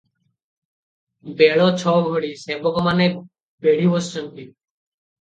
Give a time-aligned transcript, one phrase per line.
[1.41, 3.11] ବେଳ ଛ ଘଡି, ସେବକମାନେ
[3.67, 4.53] ବେଢ଼ି ବସିଛନ୍ତି।